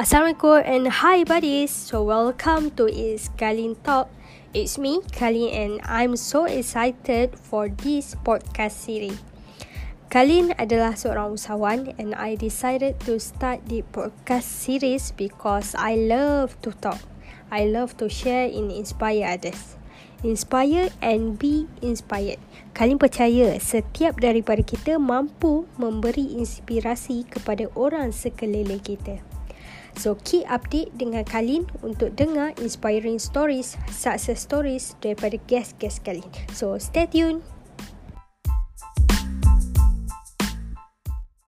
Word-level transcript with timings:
Assalamualaikum 0.00 0.64
and 0.64 0.88
hi 1.04 1.28
buddies. 1.28 1.68
So 1.68 2.00
welcome 2.00 2.72
to 2.80 2.88
is 2.88 3.28
Kalin 3.36 3.76
Talk. 3.84 4.08
It's 4.56 4.80
me, 4.80 5.04
Kalin 5.12 5.52
and 5.52 5.72
I'm 5.84 6.16
so 6.16 6.48
excited 6.48 7.36
for 7.36 7.68
this 7.68 8.16
podcast 8.24 8.80
series. 8.80 9.20
Kalin 10.08 10.56
adalah 10.56 10.96
seorang 10.96 11.36
usahawan 11.36 11.92
and 12.00 12.16
I 12.16 12.32
decided 12.32 12.96
to 13.04 13.20
start 13.20 13.60
the 13.68 13.84
podcast 13.92 14.48
series 14.48 15.12
because 15.12 15.76
I 15.76 16.00
love 16.00 16.56
to 16.64 16.72
talk. 16.80 17.04
I 17.52 17.68
love 17.68 18.00
to 18.00 18.08
share 18.08 18.48
and 18.48 18.72
inspire 18.72 19.36
others. 19.36 19.76
Inspire 20.24 20.88
and 21.04 21.36
be 21.36 21.68
inspired. 21.84 22.40
Kalin 22.72 22.96
percaya 22.96 23.52
setiap 23.60 24.16
daripada 24.16 24.64
kita 24.64 24.96
mampu 24.96 25.68
memberi 25.76 26.40
inspirasi 26.40 27.28
kepada 27.28 27.68
orang 27.76 28.16
sekeliling 28.16 28.80
kita. 28.80 29.39
So 29.98 30.18
keep 30.22 30.46
update 30.46 30.94
dengan 30.94 31.26
Kalin 31.26 31.66
untuk 31.80 32.14
dengar 32.14 32.54
inspiring 32.60 33.18
stories, 33.18 33.74
success 33.90 34.44
stories 34.44 34.94
daripada 35.02 35.38
guest-guest 35.48 36.02
Kalin. 36.06 36.26
So 36.54 36.76
stay 36.78 37.10
tuned. 37.10 37.42